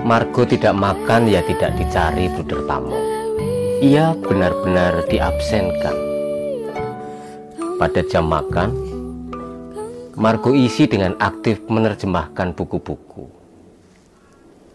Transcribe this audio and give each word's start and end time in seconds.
Margo 0.00 0.48
tidak 0.48 0.72
makan 0.72 1.28
ya 1.28 1.44
tidak 1.44 1.76
dicari 1.76 2.32
Bruder 2.32 2.64
Pamo. 2.64 2.96
Ia 3.84 4.16
benar-benar 4.16 5.04
diabsenkan. 5.12 5.96
Pada 7.76 8.00
jam 8.08 8.24
makan, 8.24 8.72
Margo 10.16 10.56
isi 10.56 10.88
dengan 10.88 11.20
aktif 11.20 11.60
menerjemahkan 11.68 12.56
buku-buku. 12.56 13.28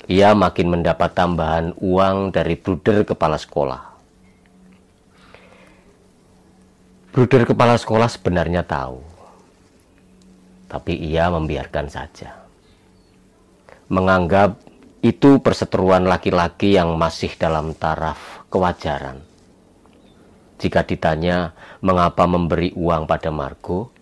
Ia 0.05 0.37
makin 0.37 0.77
mendapat 0.77 1.17
tambahan 1.17 1.73
uang 1.81 2.29
dari 2.29 2.53
bruder 2.53 3.01
kepala 3.01 3.41
sekolah. 3.41 3.81
Bruder 7.09 7.49
kepala 7.49 7.73
sekolah 7.81 8.05
sebenarnya 8.13 8.61
tahu, 8.61 9.01
tapi 10.69 10.93
ia 11.01 11.33
membiarkan 11.33 11.89
saja. 11.89 12.45
Menganggap 13.89 14.74
itu 15.05 15.37
perseteruan 15.37 16.09
laki-laki 16.09 16.73
yang 16.73 16.97
masih 16.97 17.29
dalam 17.37 17.77
taraf 17.77 18.41
kewajaran. 18.49 19.21
Jika 20.57 20.81
ditanya 20.81 21.53
mengapa 21.85 22.25
memberi 22.25 22.73
uang 22.73 23.05
pada 23.05 23.29
Margo, 23.29 23.93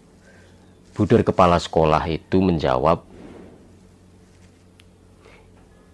buder 0.96 1.28
kepala 1.28 1.60
sekolah 1.60 2.08
itu 2.08 2.40
menjawab, 2.40 3.04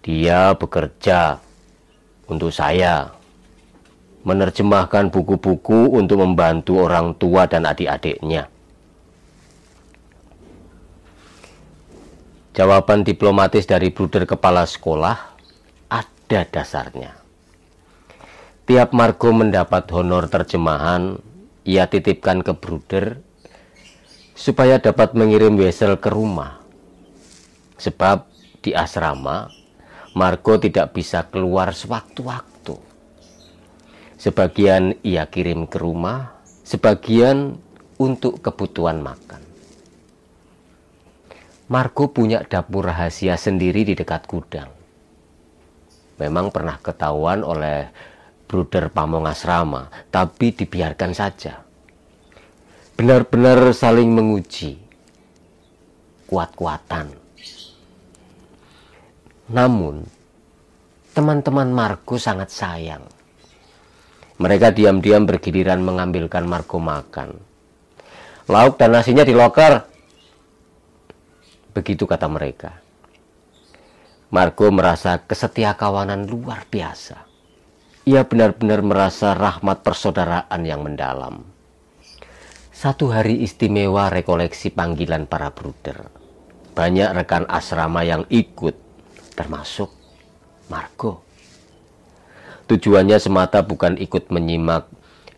dia 0.06 0.54
bekerja 0.54 1.42
untuk 2.30 2.54
saya, 2.54 3.10
menerjemahkan 4.22 5.10
buku-buku 5.10 5.90
untuk 5.90 6.22
membantu 6.22 6.86
orang 6.86 7.18
tua 7.18 7.50
dan 7.50 7.66
adik-adiknya. 7.66 8.46
Jawaban 12.60 13.08
diplomatis 13.08 13.64
dari 13.64 13.88
bruder 13.88 14.28
kepala 14.28 14.68
sekolah 14.68 15.16
ada 15.88 16.40
dasarnya. 16.44 17.16
Tiap 18.68 18.92
Margo 18.92 19.32
mendapat 19.32 19.88
honor 19.96 20.28
terjemahan, 20.28 21.16
ia 21.64 21.88
titipkan 21.88 22.44
ke 22.44 22.52
bruder 22.52 23.24
supaya 24.36 24.76
dapat 24.76 25.16
mengirim 25.16 25.56
Wesel 25.56 25.96
ke 26.04 26.12
rumah. 26.12 26.60
Sebab 27.80 28.28
di 28.60 28.76
asrama, 28.76 29.48
Margo 30.12 30.60
tidak 30.60 30.92
bisa 30.92 31.32
keluar 31.32 31.72
sewaktu-waktu. 31.72 32.76
Sebagian 34.20 35.00
ia 35.00 35.24
kirim 35.32 35.64
ke 35.64 35.80
rumah, 35.80 36.36
sebagian 36.60 37.56
untuk 37.96 38.44
kebutuhan 38.44 39.00
makan. 39.00 39.49
Marco 41.70 42.10
punya 42.10 42.42
dapur 42.42 42.90
rahasia 42.90 43.38
sendiri 43.38 43.86
di 43.86 43.94
dekat 43.94 44.26
gudang. 44.26 44.66
Memang 46.18 46.50
pernah 46.50 46.74
ketahuan 46.82 47.46
oleh 47.46 47.86
Bruder 48.50 48.90
Pamong 48.90 49.30
Asrama, 49.30 49.86
tapi 50.10 50.50
dibiarkan 50.50 51.14
saja. 51.14 51.62
Benar-benar 52.98 53.70
saling 53.70 54.10
menguji, 54.10 54.82
kuat-kuatan. 56.26 57.14
Namun, 59.54 60.02
teman-teman 61.14 61.70
Marco 61.70 62.18
sangat 62.18 62.50
sayang. 62.50 63.06
Mereka 64.42 64.74
diam-diam 64.74 65.22
bergiliran 65.22 65.78
mengambilkan 65.86 66.42
Marco 66.50 66.82
makan. 66.82 67.38
Lauk 68.50 68.74
dan 68.74 68.90
nasinya 68.90 69.22
di 69.22 69.38
loker, 69.38 69.89
Begitu 71.70 72.06
kata 72.06 72.26
mereka. 72.26 72.82
Margo 74.30 74.70
merasa 74.70 75.18
kesetia 75.22 75.74
kawanan 75.74 76.26
luar 76.26 76.66
biasa. 76.70 77.26
Ia 78.06 78.22
benar-benar 78.26 78.82
merasa 78.82 79.34
rahmat 79.34 79.82
persaudaraan 79.82 80.62
yang 80.62 80.86
mendalam. 80.86 81.42
Satu 82.70 83.12
hari 83.12 83.44
istimewa 83.44 84.08
rekoleksi 84.08 84.72
panggilan 84.72 85.28
para 85.28 85.52
bruder. 85.52 86.08
Banyak 86.72 87.12
rekan 87.12 87.44
asrama 87.50 88.06
yang 88.06 88.24
ikut, 88.32 88.72
termasuk 89.36 89.92
Margo. 90.72 91.20
Tujuannya 92.70 93.18
semata 93.18 93.66
bukan 93.66 93.98
ikut 93.98 94.30
menyimak 94.30 94.86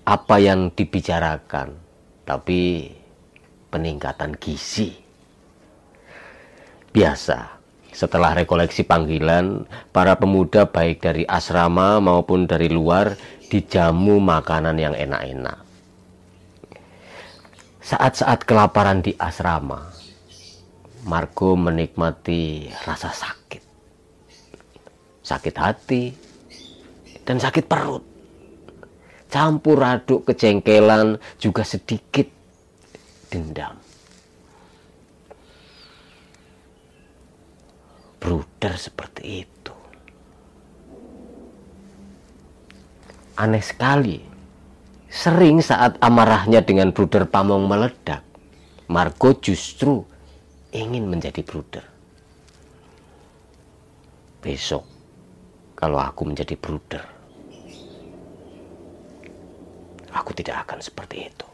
apa 0.04 0.36
yang 0.36 0.68
dibicarakan, 0.70 1.74
tapi 2.28 2.92
peningkatan 3.72 4.36
gizi. 4.36 5.02
Biasa, 6.92 7.56
setelah 7.88 8.36
rekoleksi 8.36 8.84
panggilan, 8.84 9.64
para 9.96 10.12
pemuda 10.20 10.68
baik 10.68 11.00
dari 11.00 11.24
asrama 11.24 12.04
maupun 12.04 12.44
dari 12.44 12.68
luar 12.68 13.16
dijamu 13.48 14.20
makanan 14.20 14.76
yang 14.76 14.92
enak-enak. 14.92 15.56
Saat-saat 17.80 18.44
kelaparan 18.44 19.00
di 19.00 19.16
asrama, 19.16 19.88
Margo 21.08 21.56
menikmati 21.56 22.68
rasa 22.84 23.08
sakit. 23.08 23.64
Sakit 25.24 25.54
hati 25.56 26.04
dan 27.24 27.40
sakit 27.40 27.64
perut. 27.64 28.04
Campur 29.32 29.80
aduk 29.80 30.28
kejengkelan 30.28 31.16
juga 31.40 31.64
sedikit 31.64 32.28
dendam. 33.32 33.91
Bruder 38.62 38.78
seperti 38.78 39.42
itu. 39.42 39.74
Aneh 43.34 43.58
sekali. 43.58 44.22
Sering 45.10 45.58
saat 45.58 45.98
amarahnya 45.98 46.62
dengan 46.62 46.94
bruder 46.94 47.26
Pamong 47.26 47.66
meledak, 47.66 48.22
Margo 48.86 49.34
justru 49.42 50.06
ingin 50.70 51.10
menjadi 51.10 51.42
bruder. 51.42 51.82
Besok, 54.38 54.86
kalau 55.74 55.98
aku 55.98 56.22
menjadi 56.30 56.54
bruder, 56.54 57.02
aku 60.14 60.30
tidak 60.38 60.70
akan 60.70 60.78
seperti 60.78 61.26
itu. 61.26 61.51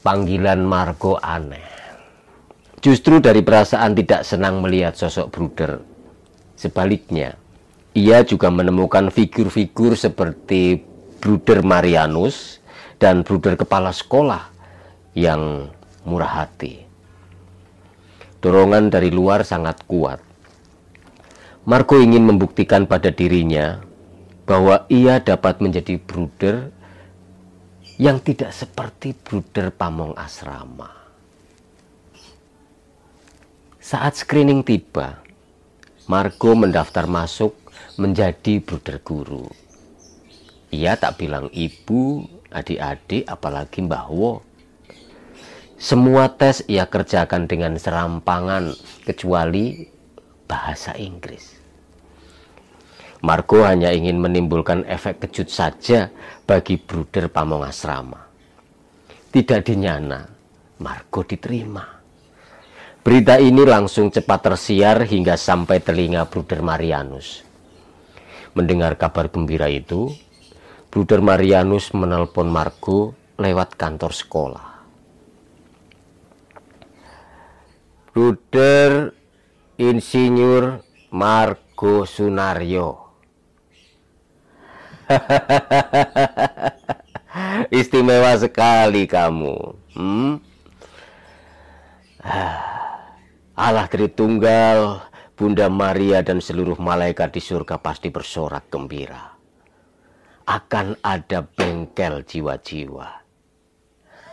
Panggilan 0.00 0.64
Margo 0.64 1.20
aneh. 1.20 1.64
Justru 2.80 3.20
dari 3.20 3.44
perasaan 3.44 3.92
tidak 3.92 4.24
senang 4.24 4.64
melihat 4.64 4.96
sosok 4.96 5.28
Bruder. 5.28 5.84
Sebaliknya, 6.56 7.36
ia 7.92 8.24
juga 8.24 8.48
menemukan 8.48 9.12
figur-figur 9.12 9.96
seperti 10.00 10.80
Bruder 11.20 11.60
Marianus 11.60 12.64
dan 12.96 13.20
Bruder 13.20 13.60
Kepala 13.60 13.92
Sekolah 13.92 14.48
yang 15.12 15.68
murah 16.08 16.44
hati. 16.44 16.80
Dorongan 18.40 18.88
dari 18.88 19.12
luar 19.12 19.44
sangat 19.44 19.84
kuat. 19.84 20.24
Marco 21.68 22.00
ingin 22.00 22.24
membuktikan 22.24 22.88
pada 22.88 23.12
dirinya 23.12 23.84
bahwa 24.48 24.88
ia 24.88 25.20
dapat 25.20 25.60
menjadi 25.60 26.00
bruder 26.00 26.72
yang 28.00 28.16
tidak 28.24 28.56
seperti 28.56 29.12
bruder 29.12 29.68
pamong 29.68 30.16
asrama. 30.16 30.88
Saat 33.76 34.24
screening 34.24 34.64
tiba, 34.64 35.20
Margo 36.08 36.56
mendaftar 36.56 37.04
masuk 37.04 37.52
menjadi 38.00 38.56
bruder 38.64 39.04
guru. 39.04 39.44
Ia 40.72 40.96
tak 40.96 41.20
bilang 41.20 41.52
ibu, 41.52 42.24
adik-adik, 42.48 43.28
apalagi 43.28 43.84
Mbah 43.84 44.08
Wo. 44.08 44.40
Semua 45.76 46.32
tes 46.32 46.64
ia 46.72 46.88
kerjakan 46.88 47.44
dengan 47.44 47.76
serampangan 47.76 48.72
kecuali 49.04 49.92
bahasa 50.48 50.96
Inggris. 50.96 51.59
Margo 53.20 53.60
hanya 53.68 53.92
ingin 53.92 54.16
menimbulkan 54.16 54.88
efek 54.88 55.20
kejut 55.20 55.52
saja 55.52 56.08
bagi 56.48 56.80
bruder 56.80 57.28
pamong 57.28 57.68
asrama. 57.68 58.16
Tidak 59.28 59.60
dinyana, 59.60 60.24
Margo 60.80 61.20
diterima. 61.28 61.84
Berita 63.04 63.36
ini 63.36 63.60
langsung 63.68 64.08
cepat 64.08 64.40
tersiar 64.48 65.04
hingga 65.04 65.36
sampai 65.36 65.84
telinga 65.84 66.24
bruder 66.32 66.64
Marianus. 66.64 67.44
Mendengar 68.56 68.96
kabar 68.96 69.28
gembira 69.28 69.68
itu, 69.68 70.16
bruder 70.88 71.20
Marianus 71.20 71.92
menelpon 71.92 72.48
Margo 72.48 73.12
lewat 73.36 73.76
kantor 73.76 74.16
sekolah. 74.16 74.68
Bruder 78.16 79.12
Insinyur 79.76 80.80
Margo 81.12 82.04
Sunario 82.08 83.09
Istimewa 87.80 88.38
sekali 88.38 89.06
kamu. 89.06 89.56
Hmm? 89.94 90.40
Allah 93.56 93.88
Tritunggal, 93.90 95.00
Bunda 95.36 95.68
Maria 95.72 96.20
dan 96.20 96.40
seluruh 96.40 96.76
malaikat 96.76 97.32
di 97.32 97.40
surga 97.40 97.80
pasti 97.80 98.12
bersorak 98.12 98.68
gembira. 98.68 99.32
Akan 100.44 100.96
ada 101.00 101.44
bengkel 101.44 102.24
jiwa-jiwa. 102.26 103.08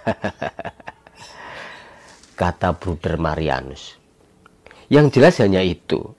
Kata 2.39 2.69
Bruder 2.77 3.18
Marianus. 3.19 3.95
Yang 4.88 5.19
jelas 5.19 5.35
hanya 5.44 5.62
itu. 5.62 6.15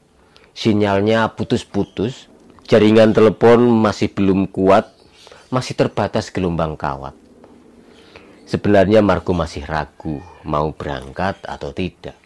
Sinyalnya 0.52 1.32
putus-putus, 1.38 2.28
jaringan 2.68 3.16
telepon 3.16 3.64
masih 3.64 4.12
belum 4.12 4.44
kuat, 4.52 4.92
masih 5.48 5.72
terbatas 5.72 6.28
gelombang 6.28 6.76
kawat. 6.76 7.16
Sebenarnya 8.44 9.00
Marco 9.00 9.32
masih 9.32 9.64
ragu 9.64 10.20
mau 10.44 10.68
berangkat 10.76 11.40
atau 11.48 11.72
tidak. 11.72 12.16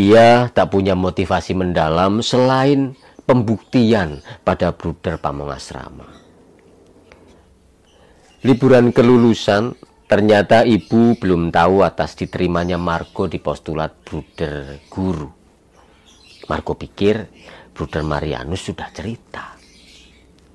Ia 0.00 0.48
tak 0.48 0.72
punya 0.72 0.96
motivasi 0.96 1.52
mendalam 1.52 2.24
selain 2.24 2.96
pembuktian 3.28 4.24
pada 4.40 4.72
bruder 4.72 5.20
Pamongasrama. 5.20 6.08
Liburan 8.48 8.96
kelulusan, 8.96 9.76
ternyata 10.08 10.64
ibu 10.64 11.20
belum 11.20 11.52
tahu 11.52 11.84
atas 11.84 12.16
diterimanya 12.16 12.80
Marco 12.80 13.28
di 13.28 13.36
postulat 13.36 13.92
bruder 14.08 14.80
guru. 14.88 15.28
Marco 16.48 16.72
pikir 16.74 17.28
bruder 17.72 18.04
Marianus 18.04 18.68
sudah 18.68 18.88
cerita. 18.92 19.56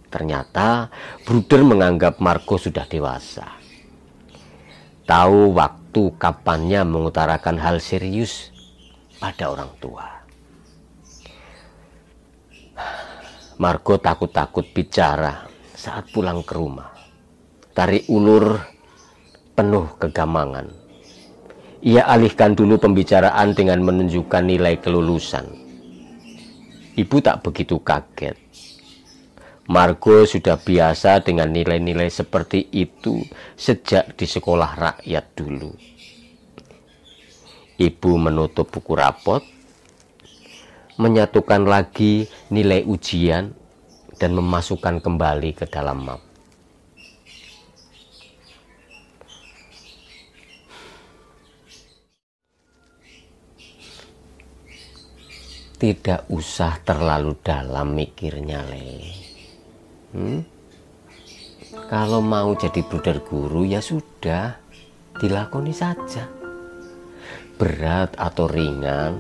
Ternyata 0.08 0.88
bruder 1.28 1.62
menganggap 1.68 2.24
Marco 2.24 2.56
sudah 2.56 2.88
dewasa. 2.88 3.46
Tahu 5.04 5.56
waktu 5.58 6.04
kapannya 6.16 6.88
mengutarakan 6.88 7.58
hal 7.60 7.78
serius 7.84 8.54
pada 9.20 9.52
orang 9.52 9.72
tua. 9.82 10.08
Marco 13.58 13.98
takut-takut 13.98 14.70
bicara 14.70 15.50
saat 15.74 16.06
pulang 16.14 16.46
ke 16.46 16.54
rumah. 16.54 16.94
Tarik 17.74 18.06
ulur 18.06 18.62
penuh 19.58 19.90
kegamangan. 19.98 20.70
Ia 21.82 22.06
alihkan 22.06 22.54
dulu 22.54 22.78
pembicaraan 22.78 23.58
dengan 23.58 23.82
menunjukkan 23.82 24.44
nilai 24.46 24.78
kelulusan. 24.82 25.67
Ibu 26.98 27.22
tak 27.22 27.46
begitu 27.46 27.78
kaget. 27.78 28.34
Marco 29.70 30.26
sudah 30.26 30.58
biasa 30.58 31.22
dengan 31.22 31.54
nilai-nilai 31.54 32.10
seperti 32.10 32.74
itu 32.74 33.22
sejak 33.54 34.18
di 34.18 34.26
sekolah 34.26 34.72
rakyat 34.74 35.26
dulu. 35.38 35.72
Ibu 37.78 38.12
menutup 38.18 38.74
buku 38.74 38.98
rapot, 38.98 39.46
menyatukan 40.98 41.70
lagi 41.70 42.26
nilai 42.50 42.82
ujian, 42.82 43.54
dan 44.18 44.34
memasukkan 44.34 44.98
kembali 44.98 45.54
ke 45.54 45.70
dalam 45.70 46.02
map. 46.02 46.27
Tidak 55.78 56.34
usah 56.34 56.82
terlalu 56.82 57.38
dalam 57.46 57.94
mikirnya, 57.94 58.66
Le. 58.66 58.90
Hmm? 60.18 60.42
Kalau 61.88 62.20
mau 62.26 62.58
jadi 62.58 62.82
bruder 62.82 63.22
guru 63.22 63.62
ya 63.62 63.78
sudah, 63.78 64.58
dilakoni 65.22 65.74
saja 65.74 66.38
berat 67.58 68.14
atau 68.22 68.46
ringan 68.46 69.18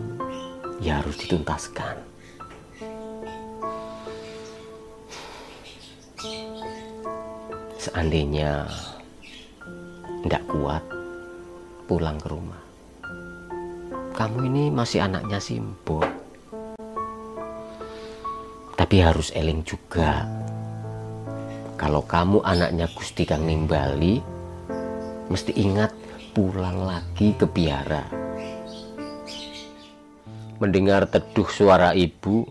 ya 0.77 1.01
harus 1.01 1.17
dituntaskan. 1.17 1.97
Seandainya 7.81 8.69
tidak 10.21 10.43
kuat 10.45 10.83
pulang 11.89 12.21
ke 12.21 12.29
rumah. 12.29 12.61
Kamu 14.13 14.37
ini 14.45 14.69
masih 14.69 15.01
anaknya 15.01 15.41
Simbo. 15.41 16.16
Tapi 18.97 19.13
harus 19.13 19.29
eling 19.37 19.61
juga. 19.61 20.25
Kalau 21.77 22.01
kamu 22.09 22.41
anaknya 22.41 22.89
Gusti 22.97 23.29
Kang 23.29 23.45
Nimbali, 23.45 24.17
mesti 25.29 25.53
ingat 25.53 25.93
pulang 26.33 26.81
lagi 26.81 27.37
ke 27.37 27.45
biara 27.45 28.09
Mendengar 30.57 31.05
teduh 31.13 31.45
suara 31.45 31.93
ibu, 31.93 32.41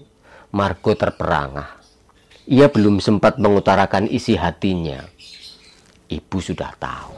Marco 0.54 0.94
terperangah. 0.94 1.82
Ia 2.46 2.70
belum 2.70 3.02
sempat 3.02 3.42
mengutarakan 3.42 4.06
isi 4.06 4.38
hatinya. 4.38 5.02
Ibu 6.06 6.38
sudah 6.38 6.70
tahu. 6.78 7.14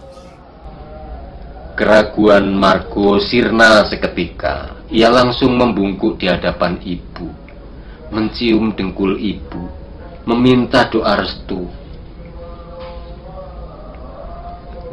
Keraguan 1.76 2.56
Marco 2.56 3.20
sirna 3.20 3.84
seketika. 3.92 4.88
Ia 4.88 5.12
langsung 5.12 5.52
membungkuk 5.60 6.16
di 6.16 6.32
hadapan 6.32 6.80
ibu, 6.80 7.47
mencium 8.08 8.72
dengkul 8.72 9.16
ibu, 9.20 9.68
meminta 10.24 10.88
doa 10.88 11.18
restu. 11.20 11.68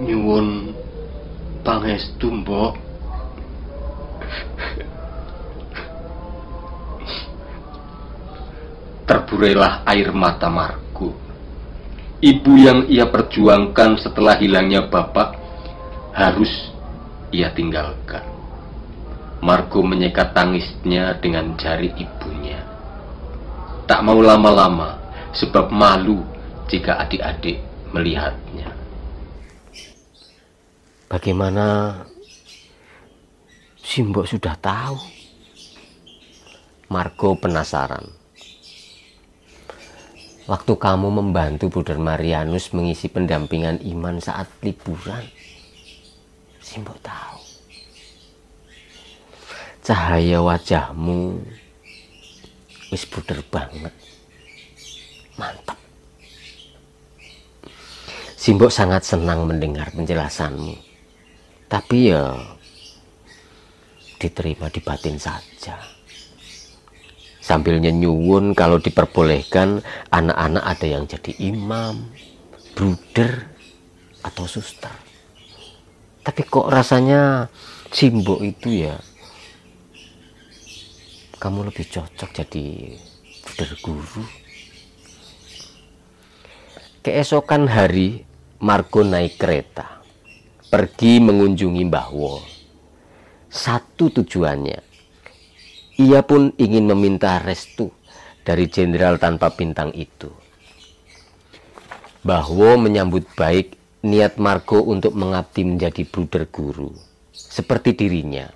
Nyuwun 0.01 0.75
pangestu, 1.63 2.27
Mbok. 2.27 2.85
terburailah 9.05 9.86
air 9.86 10.10
mata 10.12 10.50
Margo. 10.50 11.13
Ibu 12.19 12.53
yang 12.57 12.79
ia 12.89 13.05
perjuangkan 13.05 14.01
setelah 14.01 14.34
hilangnya 14.41 14.89
bapak 14.89 15.38
harus 16.10 16.50
ia 17.29 17.53
tinggalkan. 17.53 18.25
Margo 19.45 19.86
menyekat 19.86 20.34
tangisnya 20.34 21.22
dengan 21.22 21.53
jari 21.53 21.93
ibunya. 21.93 22.75
Tak 23.86 24.01
mau 24.01 24.18
lama-lama 24.18 24.98
sebab 25.30 25.70
malu 25.70 26.25
jika 26.65 26.98
adik-adik 27.06 27.62
melihatnya. 27.94 28.74
Bagaimana 31.06 31.94
Simbok 33.86 34.25
sudah 34.25 34.58
tahu? 34.58 34.98
Margo 36.89 37.38
penasaran. 37.38 38.10
Waktu 40.46 40.74
kamu 40.77 41.10
membantu 41.10 41.70
Bruder 41.70 41.98
Marianus 42.01 42.74
mengisi 42.74 43.10
pendampingan 43.10 43.82
iman 43.82 44.22
saat 44.22 44.46
liburan, 44.62 45.25
Simbo 46.62 46.94
tahu. 47.01 47.42
Cahaya 49.86 50.42
wajahmu 50.42 51.46
wis 52.89 53.06
bruder 53.08 53.42
banget. 53.48 53.94
Mantap. 55.39 55.80
Simbo 58.36 58.70
sangat 58.70 59.06
senang 59.06 59.50
mendengar 59.50 59.89
penjelasanmu. 59.94 60.77
Tapi 61.65 62.13
ya 62.13 62.38
diterima 64.22 64.70
di 64.70 64.80
batin 64.80 65.18
saja 65.18 65.75
sambil 67.46 67.77
nyenyuwun 67.77 68.58
kalau 68.58 68.82
diperbolehkan 68.82 69.86
anak-anak 70.10 70.65
ada 70.65 70.86
yang 70.89 71.06
jadi 71.06 71.30
imam, 71.46 72.10
bruder, 72.74 73.54
atau 74.25 74.50
suster. 74.50 74.94
Tapi 76.25 76.42
kok 76.50 76.65
rasanya 76.74 77.46
Simbo 77.94 78.42
itu 78.42 78.89
ya 78.89 78.98
kamu 81.36 81.72
lebih 81.72 81.86
cocok 81.92 82.30
jadi 82.32 82.96
bruder 83.44 83.72
guru. 83.84 84.24
Keesokan 87.06 87.70
hari 87.70 88.25
Marco 88.63 89.06
naik 89.06 89.38
kereta 89.38 90.01
pergi 90.72 91.22
mengunjungi 91.22 91.84
Mbah 91.86 92.10
Wo. 92.10 92.42
Satu 93.51 94.10
tujuannya 94.12 94.80
ia 95.96 96.20
pun 96.27 96.51
ingin 96.60 96.92
meminta 96.92 97.39
restu 97.39 97.88
dari 98.44 98.68
jenderal 98.68 99.15
tanpa 99.15 99.56
bintang 99.56 99.96
itu. 99.96 100.27
Bahwa 102.20 102.75
menyambut 102.75 103.24
baik 103.38 103.80
niat 104.04 104.36
Marco 104.36 104.84
untuk 104.84 105.15
mengabdi 105.15 105.63
menjadi 105.63 106.04
bruder 106.04 106.50
guru. 106.51 106.92
Seperti 107.32 107.96
dirinya, 107.96 108.51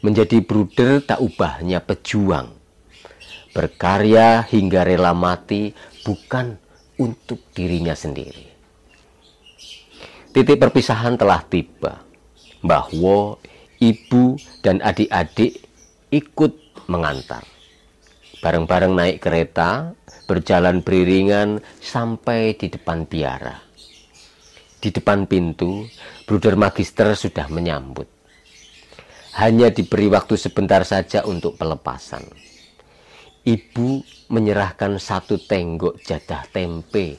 menjadi 0.00 0.40
bruder 0.40 1.04
tak 1.04 1.20
ubahnya 1.20 1.84
pejuang. 1.84 2.48
Berkarya 3.50 4.46
hingga 4.46 4.86
rela 4.86 5.12
mati 5.12 5.74
bukan 6.06 6.56
untuk 7.00 7.40
dirinya 7.52 7.96
sendiri. 7.96 8.46
Titik 10.30 10.60
perpisahan 10.62 11.18
telah 11.18 11.42
tiba. 11.48 12.06
Bahwa 12.60 13.40
ibu 13.80 14.36
dan 14.60 14.84
adik-adik 14.84 15.64
ikut 16.12 16.52
mengantar. 16.86 17.42
Bareng-bareng 18.40 18.92
naik 18.94 19.18
kereta, 19.20 19.96
berjalan 20.28 20.84
beriringan 20.84 21.60
sampai 21.80 22.54
di 22.54 22.70
depan 22.70 23.08
biara. 23.08 23.58
Di 24.80 24.88
depan 24.88 25.28
pintu, 25.28 25.84
Bruder 26.24 26.56
Magister 26.56 27.12
sudah 27.12 27.50
menyambut. 27.52 28.19
Hanya 29.38 29.70
diberi 29.70 30.10
waktu 30.10 30.34
sebentar 30.34 30.82
saja 30.82 31.22
untuk 31.22 31.54
pelepasan. 31.54 32.26
Ibu 33.46 34.02
menyerahkan 34.30 34.98
satu 34.98 35.38
tenggok 35.38 36.02
jadah 36.02 36.44
tempe 36.50 37.16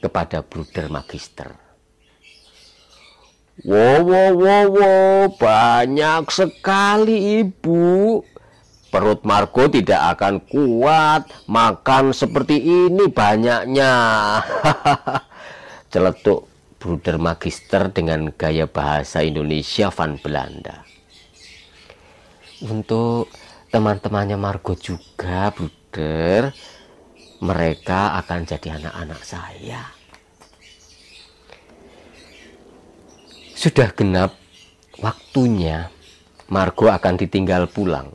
kepada 0.00 0.40
Bruder 0.42 0.88
Magister. 0.88 1.52
Wow, 3.62 4.08
wow, 4.08 4.32
wow, 4.32 4.66
wow, 4.72 5.20
banyak 5.36 6.24
sekali 6.32 7.44
ibu. 7.44 8.24
Perut 8.90 9.22
Marco 9.24 9.68
tidak 9.68 10.18
akan 10.18 10.42
kuat 10.48 11.28
makan 11.46 12.16
seperti 12.16 12.58
ini 12.60 13.06
banyaknya. 13.12 13.92
Celetuk 15.92 16.48
Bruder 16.82 17.16
Magister 17.22 17.92
dengan 17.92 18.34
gaya 18.34 18.66
bahasa 18.66 19.22
Indonesia 19.22 19.88
Van 19.94 20.18
Belanda. 20.18 20.91
Untuk 22.62 23.26
teman-temannya 23.74 24.38
Margo 24.38 24.78
juga, 24.78 25.50
Bruder, 25.50 26.54
mereka 27.42 28.14
akan 28.22 28.46
jadi 28.46 28.78
anak-anak 28.78 29.20
saya. 29.26 29.82
Sudah 33.58 33.90
genap 33.90 34.38
waktunya 35.02 35.90
Margo 36.46 36.86
akan 36.86 37.18
ditinggal 37.18 37.66
pulang. 37.66 38.14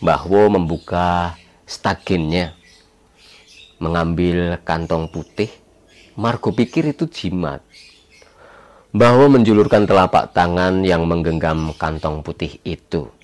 Bahwo 0.00 0.48
membuka 0.48 1.36
stagennya, 1.68 2.56
mengambil 3.76 4.56
kantong 4.64 5.12
putih. 5.12 5.52
Margo 6.16 6.56
pikir 6.56 6.96
itu 6.96 7.04
jimat. 7.12 7.60
Bahwa 8.88 9.28
menjulurkan 9.28 9.84
telapak 9.84 10.32
tangan 10.32 10.80
yang 10.80 11.04
menggenggam 11.04 11.76
kantong 11.76 12.24
putih 12.24 12.56
itu. 12.64 13.19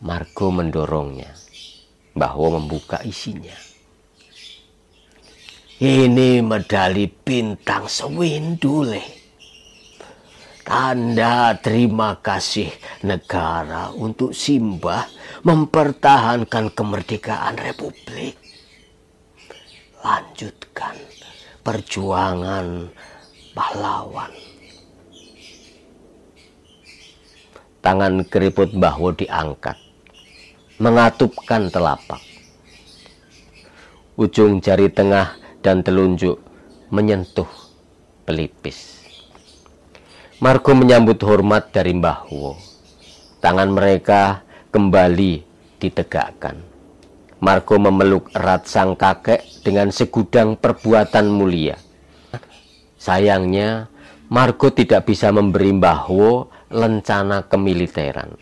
Margo 0.00 0.48
mendorongnya. 0.48 1.32
Bahwa 2.16 2.58
membuka 2.58 3.00
isinya. 3.06 3.54
Ini 5.80 6.44
medali 6.44 7.08
bintang 7.08 7.88
sewindule. 7.88 9.00
Tanda 10.60 11.56
terima 11.56 12.20
kasih 12.20 12.68
negara 13.02 13.88
untuk 13.96 14.36
Simbah 14.36 15.08
mempertahankan 15.42 16.70
kemerdekaan 16.76 17.56
Republik. 17.58 18.36
Lanjutkan 20.04 20.94
perjuangan 21.64 22.92
pahlawan. 23.56 24.30
Tangan 27.80 28.28
keriput 28.28 28.76
Mbahwo 28.76 29.16
diangkat, 29.16 29.80
mengatupkan 30.80 31.68
telapak. 31.68 32.18
Ujung 34.16 34.64
jari 34.64 34.88
tengah 34.88 35.36
dan 35.60 35.84
telunjuk 35.84 36.40
menyentuh 36.88 37.48
pelipis. 38.24 39.04
Margo 40.40 40.72
menyambut 40.72 41.20
hormat 41.20 41.68
dari 41.68 41.92
Mbahwo. 41.92 42.56
Tangan 43.44 43.68
mereka 43.68 44.40
kembali 44.72 45.44
ditegakkan. 45.76 46.56
Margo 47.44 47.76
memeluk 47.76 48.32
erat 48.32 48.64
sang 48.64 48.96
kakek 48.96 49.64
dengan 49.64 49.88
segudang 49.92 50.60
perbuatan 50.60 51.28
mulia 51.28 51.76
Sayangnya, 53.00 53.88
Margo 54.28 54.68
tidak 54.76 55.08
bisa 55.08 55.32
memberi 55.32 55.72
Mbahwo 55.72 56.52
lencana 56.68 57.48
kemiliteran. 57.48 58.36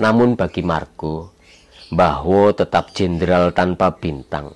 Namun 0.00 0.32
bagi 0.32 0.64
Margo, 0.64 1.37
Mbahwo 1.88 2.52
tetap 2.52 2.92
jenderal 2.92 3.52
tanpa 3.56 3.96
bintang. 3.96 4.52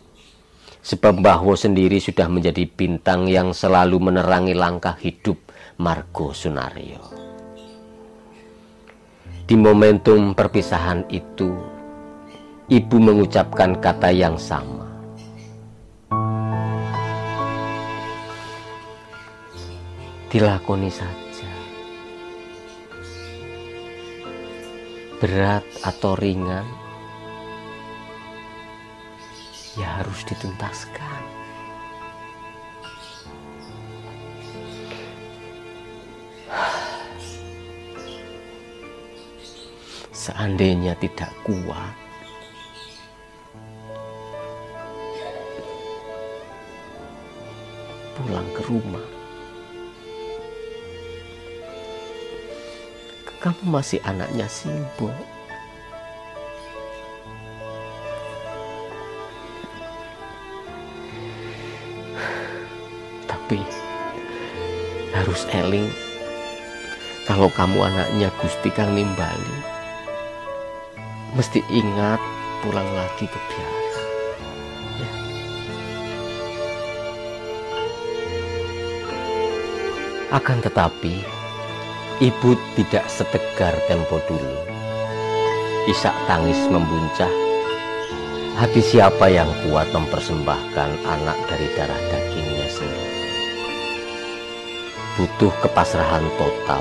Sebab 0.83 1.23
Mbahwo 1.23 1.55
sendiri 1.55 2.03
sudah 2.03 2.27
menjadi 2.27 2.67
bintang 2.67 3.31
yang 3.31 3.55
selalu 3.55 4.12
menerangi 4.12 4.53
langkah 4.53 4.99
hidup 4.99 5.39
Margo 5.79 6.35
Sunario. 6.35 7.01
Di 9.49 9.55
momentum 9.55 10.35
perpisahan 10.37 11.07
itu, 11.09 11.51
ibu 12.69 12.97
mengucapkan 12.99 13.79
kata 13.79 14.11
yang 14.12 14.37
sama. 14.37 14.93
dilakoni 20.33 20.89
saja. 20.89 21.51
Berat 25.21 25.62
atau 25.85 26.17
ringan, 26.17 26.65
ya 29.76 30.02
harus 30.02 30.21
dituntaskan. 30.29 31.23
Seandainya 40.12 40.95
tidak 41.02 41.35
kuat, 41.43 41.97
pulang 48.14 48.47
ke 48.55 48.62
rumah. 48.71 49.23
kamu 53.43 53.83
masih 53.83 53.99
anaknya 54.07 54.47
Simbo. 54.47 55.11
Eling 65.53 65.93
kalau 67.29 67.47
kamu 67.53 67.79
anaknya 67.87 68.29
Gusti 68.43 68.73
Kang 68.73 68.97
Nimbali. 68.97 69.57
Mesti 71.39 71.63
ingat 71.71 72.21
pulang 72.61 72.89
lagi 72.93 73.25
ke 73.31 73.39
biara. 73.49 73.93
Ya. 75.01 75.11
Akan 80.35 80.59
tetapi, 80.61 81.15
Ibu 82.21 82.51
tidak 82.79 83.07
setegar 83.09 83.75
tempo 83.89 84.21
dulu. 84.29 84.59
Isak 85.89 86.15
tangis 86.29 86.59
membuncah. 86.71 87.31
Hati 88.53 88.85
siapa 88.85 89.33
yang 89.33 89.49
kuat 89.65 89.89
mempersembahkan 89.91 90.91
anak 91.09 91.39
dari 91.49 91.67
darah 91.75 92.03
sendiri. 92.13 92.52
Butuh 95.12 95.52
kepasrahan 95.61 96.25
total. 96.40 96.81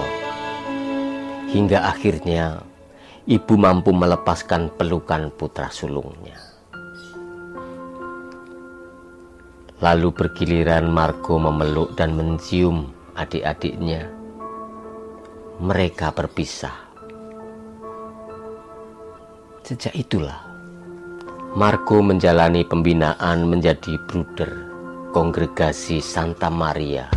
Hingga 1.52 1.84
akhirnya 1.84 2.64
ibu 3.28 3.60
mampu 3.60 3.92
melepaskan 3.92 4.72
pelukan 4.80 5.28
putra 5.36 5.68
sulungnya. 5.68 6.40
Lalu 9.84 10.16
bergiliran 10.16 10.88
Margo 10.88 11.44
memeluk 11.44 12.00
dan 12.00 12.16
mencium 12.16 12.96
adik-adiknya 13.20 14.08
mereka 15.60 16.16
berpisah. 16.16 16.88
Sejak 19.68 19.92
itulah, 19.92 20.40
Marco 21.60 22.00
menjalani 22.00 22.64
pembinaan 22.64 23.44
menjadi 23.44 24.00
bruder 24.08 24.72
kongregasi 25.12 26.00
Santa 26.00 26.48
Maria 26.48 27.12